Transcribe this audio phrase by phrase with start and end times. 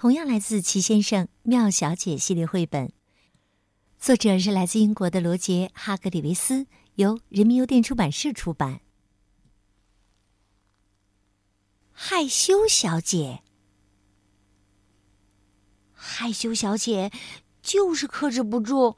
[0.00, 2.90] 同样来自齐先生、妙小姐系列绘本，
[3.98, 8.80] 作者是来自英国的罗杰·哈格里维斯，由人民邮电出版社出版。
[11.92, 13.42] 害羞小姐，
[15.92, 17.12] 害羞小姐
[17.60, 18.96] 就是克制不住，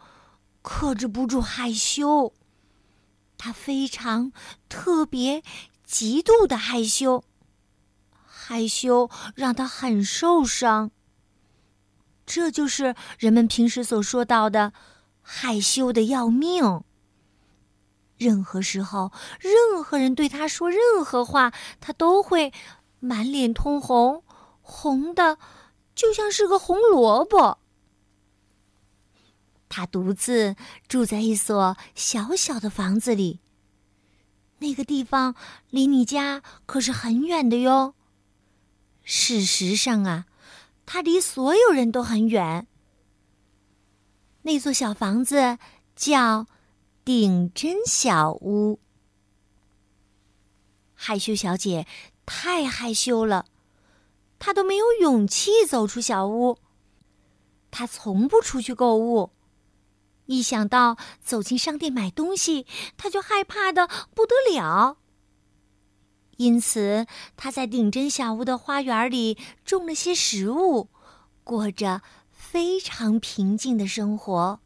[0.63, 2.33] 克制不住害羞。
[3.37, 4.33] 她非常
[4.69, 5.43] 特别、
[5.85, 7.25] 极度的害羞。
[8.45, 10.91] 害羞让她很受伤。
[12.25, 14.73] 这就是人们平时所说到的
[15.21, 16.83] “害羞的要命”。
[18.19, 22.53] 任何时候，任何人对他说任何话，他都会
[23.01, 24.23] 满脸通红，
[24.61, 25.39] 红的
[25.95, 27.59] 就像是个红萝卜。
[29.69, 30.55] 他独自
[30.87, 33.41] 住在一所小小的房子里，
[34.59, 35.35] 那个地方
[35.71, 37.95] 离你家可是很远的哟。
[39.03, 40.27] 事实上啊，
[40.93, 42.67] 他离所有人都很远。
[44.43, 45.57] 那座小房子
[45.97, 46.47] 叫
[47.03, 48.79] 顶针小屋。
[50.93, 51.87] 害羞小姐
[52.27, 53.47] 太害羞了，
[54.39, 56.59] 她都没有勇气走出小屋。
[57.71, 59.31] 她从不出去购物，
[60.27, 62.67] 一想到走进商店买东西，
[62.99, 64.99] 她就害怕的不得了。
[66.43, 70.89] 因此，他在顶针小屋的花园里种了些食物，
[71.45, 74.59] 过着非常平静的生活。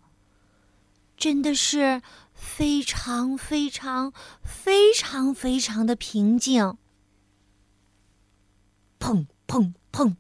[1.19, 2.01] 真的是
[2.33, 6.79] 非常非常非常非常的平静。
[8.99, 10.17] 砰砰砰！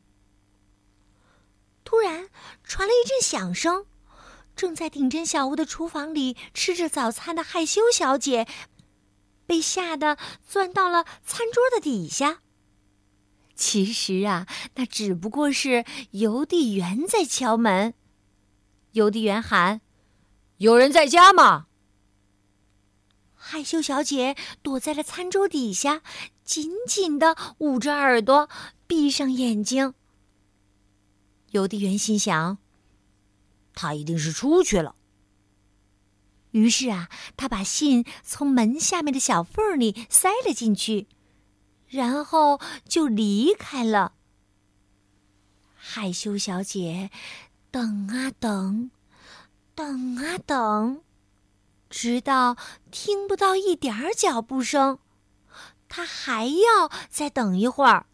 [1.85, 2.29] 突然
[2.63, 3.87] 传来一阵响声，
[4.55, 8.47] 正在顶针小屋的厨房里吃着早餐的害羞小姐。
[9.47, 12.41] 被吓得钻到了餐桌的底下。
[13.55, 17.95] 其实啊，那只不过是邮递员在敲门。
[18.93, 19.81] 邮递员喊
[20.59, 21.69] ：“有人在家吗？”
[23.35, 26.03] 害羞小姐躲在了餐桌底下，
[26.45, 28.49] 紧紧的捂着耳朵，
[28.87, 29.95] 闭上眼睛。
[31.53, 32.59] 邮递员心想
[33.73, 34.97] ：“他一定是出去了。”
[36.57, 41.07] 于是啊，他把信从门下面的小缝里塞了进去，
[41.87, 42.59] 然后
[42.89, 44.15] 就离开了。
[45.77, 47.11] 害羞小姐
[47.71, 48.91] 等啊等，
[49.75, 51.03] 等啊等，
[51.91, 52.57] 直到
[52.91, 54.99] 听不到一点儿脚步声，
[55.91, 58.07] 她还要再等一会儿。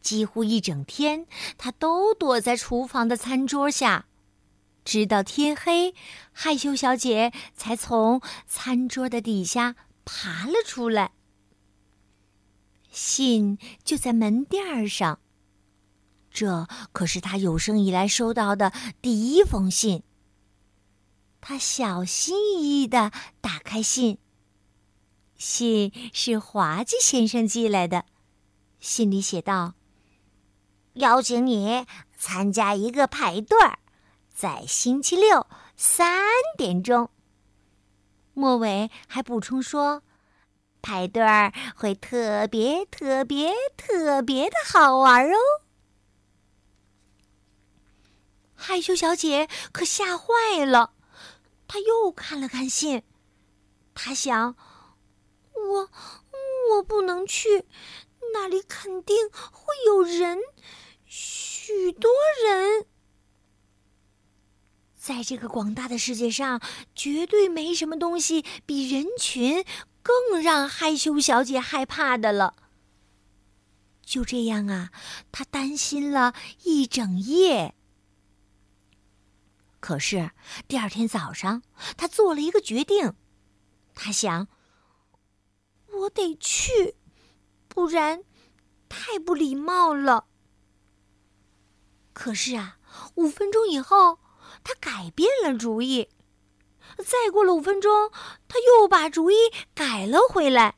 [0.00, 1.26] 几乎一整天，
[1.58, 4.06] 她都躲在厨房的餐桌下。
[4.84, 5.94] 直到天黑，
[6.32, 11.12] 害羞小姐才从餐桌的底下爬了出来。
[12.90, 15.18] 信就在门垫上，
[16.30, 20.02] 这可是她有生以来收到的第一封信。
[21.40, 24.18] 她小心翼翼的打开信，
[25.36, 28.04] 信是滑稽先生寄来的。
[28.78, 29.74] 信里写道
[30.94, 31.86] ：“邀请你
[32.16, 33.78] 参加一个派对儿。”
[34.34, 35.46] 在星期六
[35.76, 36.20] 三
[36.58, 37.08] 点钟，
[38.32, 40.02] 末尾还补充说
[40.82, 45.36] ：“派对儿会特别特别特别的好玩哦。”
[48.56, 50.94] 害羞小姐可吓坏了，
[51.68, 53.04] 她又看了看信，
[53.94, 54.56] 她想
[55.54, 55.90] ：“我
[56.72, 57.66] 我不能去，
[58.32, 60.40] 那里肯定会有人，
[61.06, 62.10] 许多
[62.44, 62.86] 人。”
[65.04, 66.62] 在这个广大的世界上，
[66.94, 69.62] 绝对没什么东西比人群
[70.02, 72.54] 更让害羞小姐害怕的了。
[74.00, 74.90] 就这样啊，
[75.30, 77.74] 她担心了一整夜。
[79.78, 80.30] 可是
[80.66, 81.62] 第二天早上，
[81.98, 83.12] 她做了一个决定。
[83.94, 84.48] 她想
[85.92, 86.96] ：“我得去，
[87.68, 88.24] 不然
[88.88, 90.28] 太不礼貌了。”
[92.14, 92.78] 可是啊，
[93.16, 94.23] 五分钟以后。
[94.64, 96.08] 他改变了主意，
[96.98, 98.10] 再过了五分钟，
[98.48, 99.36] 他又把主意
[99.74, 100.74] 改了回来。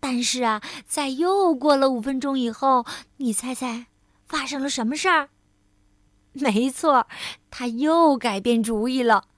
[0.00, 2.86] 但是啊，在又过了五分钟以后，
[3.18, 3.86] 你猜猜
[4.24, 5.28] 发生了什么事儿？
[6.32, 7.06] 没错，
[7.50, 9.28] 他又改变主意了。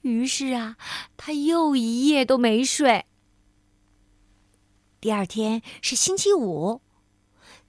[0.00, 0.76] 于是啊，
[1.16, 3.04] 他又一夜都没睡。
[5.00, 6.80] 第二天是星期五，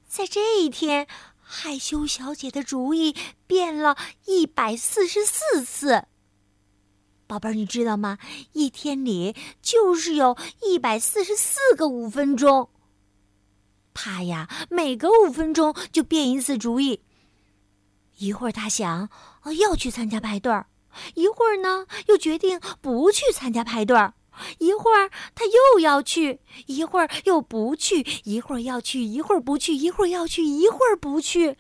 [0.08, 1.08] 在这一天，
[1.54, 3.14] 害羞小姐的主意
[3.46, 6.06] 变了一百四十四次。
[7.28, 8.18] 宝贝儿，你知道吗？
[8.54, 12.70] 一天里就是有一百四十四个五分钟。
[13.94, 17.04] 他呀，每隔五分钟就变一次主意。
[18.20, 19.10] 一会儿他想，
[19.60, 20.68] 要去参加派对儿；
[21.16, 24.14] 一会儿呢，又决定不去参加派对儿。
[24.60, 31.58] 一会儿他又要去，一会儿又不去；一会儿要去，一会儿不去；一会儿要去，一会儿不去。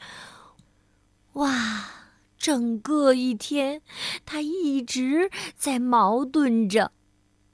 [1.33, 1.89] 哇，
[2.37, 3.81] 整个一天，
[4.25, 6.91] 他一直在矛盾着，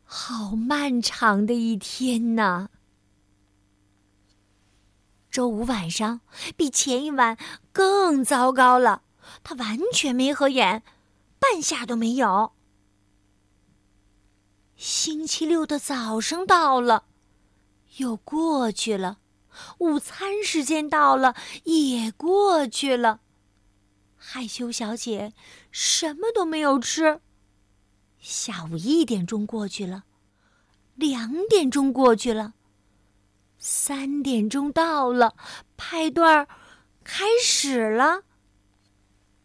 [0.04, 2.70] 好漫长的一天呐！
[5.30, 6.22] 周五晚上
[6.56, 7.38] 比前一晚
[7.72, 9.04] 更糟糕了，
[9.44, 10.82] 他完全没合眼，
[11.38, 12.54] 半下都没有。
[14.78, 17.06] 星期六的早上到了，
[17.98, 19.18] 又过去了；
[19.80, 23.22] 午餐时间到了，也过去了。
[24.16, 25.34] 害羞小姐
[25.72, 27.22] 什么都没有吃。
[28.20, 30.04] 下午一点钟过去了，
[30.94, 32.54] 两点钟过去了，
[33.58, 35.36] 三点钟到了，
[35.76, 36.48] 派对儿
[37.04, 38.22] 开始了。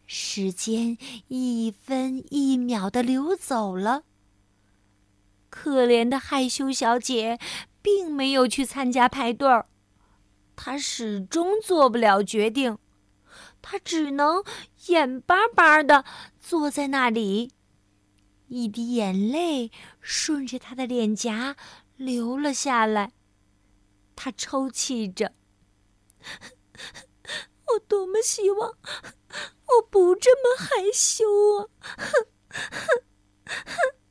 [0.07, 0.99] 时间
[1.29, 4.05] 一分一秒的流走了。
[5.55, 7.39] 可怜的害羞小姐，
[7.83, 9.67] 并没有去参加派对儿。
[10.57, 12.79] 她始终做不了决定，
[13.61, 14.43] 她只能
[14.87, 16.07] 眼巴巴的
[16.41, 17.53] 坐在那里，
[18.49, 19.71] 一滴眼泪
[20.01, 21.55] 顺着她的脸颊
[21.97, 23.13] 流了下来。
[24.17, 25.35] 她抽泣着
[27.69, 31.25] ：“我多么希望我不这么害羞
[31.59, 33.05] 啊！”哼哼
[33.55, 34.02] 哼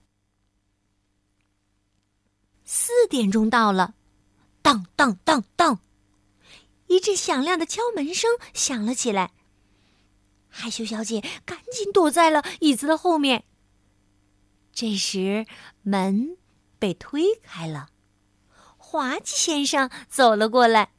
[3.12, 3.94] 点钟到了，
[4.62, 5.80] 当当当当，
[6.88, 9.32] 一阵响亮的敲门声响了起来。
[10.48, 13.44] 害羞小姐赶紧躲在了椅子的后面。
[14.72, 15.46] 这时，
[15.82, 16.38] 门
[16.80, 17.90] 被推开了，
[18.78, 20.94] 滑稽先生走了过来。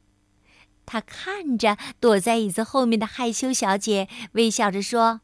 [0.85, 5.21] 他看着躲在椅子后面的害羞小姐，微笑着说：“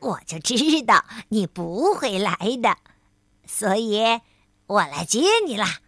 [0.00, 2.78] 我就知道你不会来的，
[3.46, 4.22] 所以。”
[4.68, 5.80] 我来接你啦！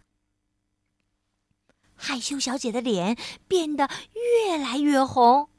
[2.03, 3.15] 害羞小姐的脸
[3.47, 5.49] 变得越来越红。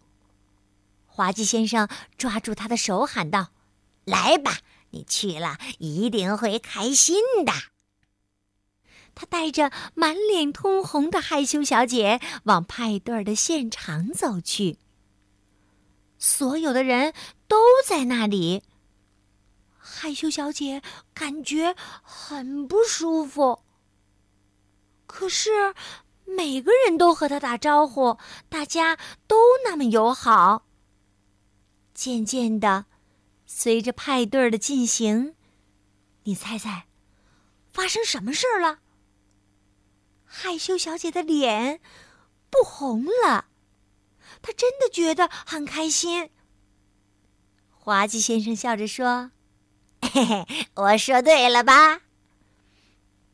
[1.07, 3.53] 滑稽先生抓住她的手喊道
[4.05, 4.59] ：“来吧，
[4.91, 7.53] 你去了一定会开心的。”
[9.15, 14.79] 他带着满脸通红的害羞小姐往派对的现场走去。
[16.19, 17.13] 所有的人
[17.47, 18.63] 都在那里。
[19.77, 23.61] 害羞小姐感觉很不舒服，
[25.07, 25.75] 可是
[26.37, 28.19] 每个人都和她打招呼，
[28.49, 28.97] 大家
[29.27, 30.67] 都那么友好。
[31.95, 32.87] 渐渐的，
[33.47, 35.35] 随着派对的进行，
[36.25, 36.87] 你猜猜，
[37.73, 38.79] 发生什么事了？
[40.25, 41.81] 害羞小姐的脸
[42.51, 43.47] 不红了，
[44.41, 46.31] 她真的觉得很开心。
[47.71, 49.31] 滑稽先生笑着说。
[50.01, 52.01] 嘿嘿，我说对了吧？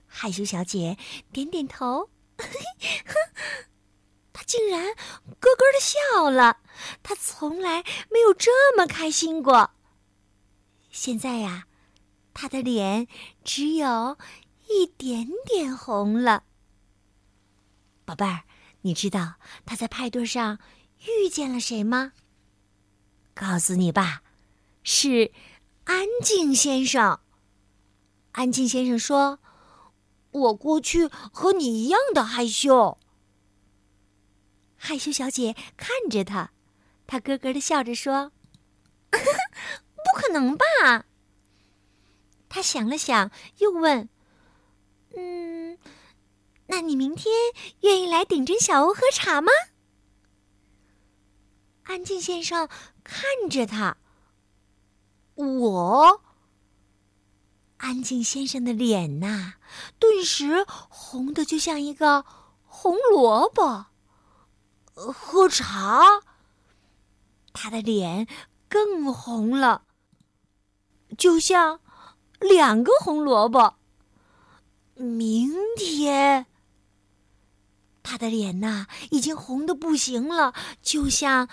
[0.07, 0.99] 害羞小姐
[1.33, 2.11] 点点头，
[4.33, 4.83] 他竟然
[5.41, 6.59] 咯咯的笑了。
[7.03, 9.73] 他从来没有这么开心过。
[10.91, 11.67] 现在呀，
[12.33, 13.09] 他的脸
[13.45, 14.17] 只有
[14.69, 16.45] 一点点红了。
[18.05, 18.45] 宝贝儿，
[18.83, 19.35] 你知道
[19.67, 20.59] 他在派对上
[21.07, 22.13] 遇见了谁吗？
[23.35, 24.23] 告诉你吧，
[24.83, 25.33] 是。
[25.85, 27.19] 安静先生。
[28.33, 29.39] 安静先生说
[30.31, 32.99] ：“我过去和你一样的害羞。”
[34.77, 36.53] 害羞小姐看着他，
[37.07, 38.33] 他咯咯的笑着说
[39.11, 39.19] ：“不
[40.15, 41.07] 可能吧？”
[42.49, 44.09] 他想了想，又问
[45.17, 45.77] ：“嗯，
[46.69, 47.35] 那你明天
[47.81, 49.51] 愿意来顶针小屋喝茶吗？”
[51.85, 52.69] 安静先生
[53.03, 53.97] 看着他。
[55.35, 56.23] 我，
[57.79, 59.55] 安静先生的脸呐，
[59.99, 62.25] 顿时红的就像一个
[62.65, 63.87] 红萝卜。
[64.95, 66.03] 喝茶，
[67.53, 68.27] 他的脸
[68.69, 69.83] 更红了，
[71.17, 71.81] 就像
[72.41, 73.77] 两个红萝卜。
[74.95, 76.47] 明天，
[78.03, 81.49] 他的脸呐，已经红的不行了，就像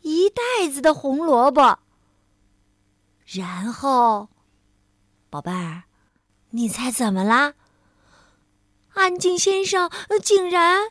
[0.00, 1.78] 一袋子的红萝卜。
[3.26, 4.30] 然后，
[5.30, 5.82] 宝贝儿，
[6.50, 7.52] 你猜怎么啦？
[8.94, 9.90] 安静先生
[10.22, 10.90] 竟然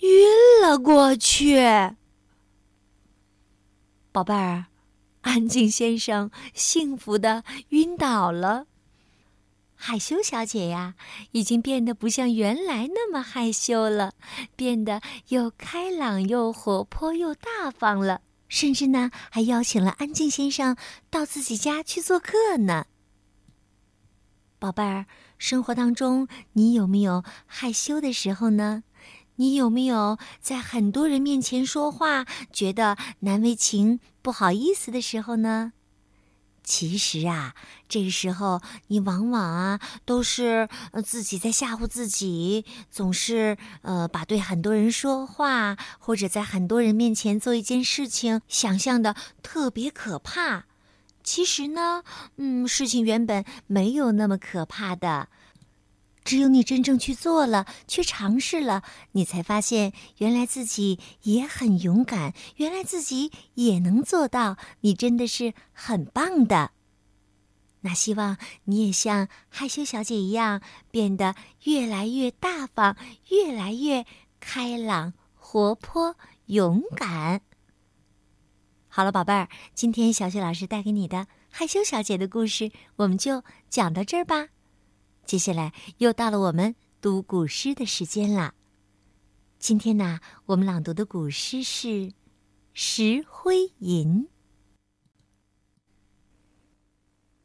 [0.00, 1.60] 晕了过去。
[4.10, 4.66] 宝贝儿，
[5.20, 8.66] 安静先生幸福的晕倒了。
[9.74, 10.94] 害羞小姐呀，
[11.32, 14.14] 已经变得不像原来那么害羞了，
[14.56, 20.76] 变得又开朗又活泼又大方了，甚至呢，还邀请了安静先生
[21.10, 22.86] 到自己家去做客呢。
[24.60, 25.06] 宝贝儿，
[25.38, 28.82] 生活当中你有没有害羞的时候呢？
[29.36, 35.72] 你有没有在很多人面前说话觉得难为情、不好意思的时候呢？
[36.62, 37.54] 其实啊，
[37.88, 40.68] 这个时候你往往啊都是
[41.02, 50.66] 自己在吓唬自己，总是呃把对很多人说话，或者在很多人面前做一件事情，想象的特别可怕。
[51.22, 52.02] 其实呢，
[52.36, 55.28] 嗯，事情原本没有那么可怕的。
[56.22, 64.56] 只有你真正去做了，去尝试了，你才发现原来自己也很勇敢，原来自己也能做到。
[64.80, 66.72] 你真的是很棒的。
[67.80, 70.60] 那希望你也像害羞小姐一样，
[70.90, 71.34] 变得
[71.64, 72.96] 越来越大方，
[73.30, 74.04] 越来越
[74.38, 76.14] 开朗、活泼、
[76.46, 77.40] 勇敢。
[78.92, 84.48] 好了，宝贝儿，今天小雪老师带给你的害羞小姐的故事，我们就讲到这儿吧。
[85.24, 88.54] 接下来又到了我们读古诗的时间了。
[89.60, 91.88] 今天呢，我们朗读的古诗是
[92.72, 94.08] 《石灰吟》。《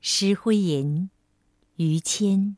[0.02, 1.10] 石灰吟》，
[1.84, 2.58] 于谦。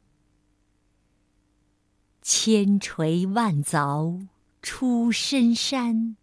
[2.22, 4.27] 千锤万凿
[4.62, 6.16] 出深山，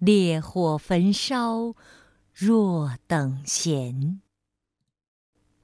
[0.00, 1.76] 烈火焚烧
[2.34, 4.20] 若等闲。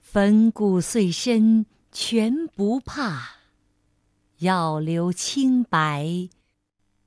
[0.01, 1.67] 粉骨碎身。
[1.99, 3.37] 全不怕，
[4.41, 6.29] 要留清白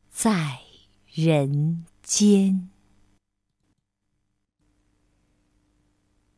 [0.09, 0.61] 在
[1.05, 2.71] 人间。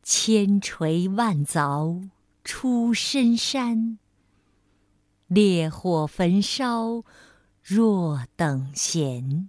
[0.02, 2.10] 千锤万凿
[2.44, 3.98] 出深山，
[5.28, 7.02] 烈火焚烧
[7.62, 9.48] 若等闲。